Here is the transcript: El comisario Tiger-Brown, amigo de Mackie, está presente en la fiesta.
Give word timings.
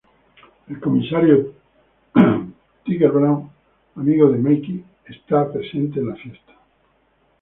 El 0.67 0.79
comisario 0.79 1.53
Tiger-Brown, 2.85 3.51
amigo 3.97 4.31
de 4.31 4.39
Mackie, 4.39 4.83
está 5.05 5.53
presente 5.53 5.99
en 5.99 6.09
la 6.09 6.15
fiesta. 6.15 6.53